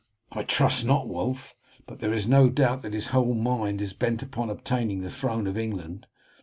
"I 0.31 0.41
trust 0.41 0.83
not, 0.83 1.07
Wulf, 1.07 1.55
but 1.85 1.99
there 1.99 2.11
is 2.11 2.27
no 2.27 2.49
doubt 2.49 2.81
that 2.81 2.95
his 2.95 3.09
whole 3.09 3.35
mind 3.35 3.81
is 3.81 3.93
bent 3.93 4.23
upon 4.23 4.49
obtaining 4.49 5.01
the 5.01 5.11
throne 5.11 5.45
of 5.45 5.59
England. 5.59 6.07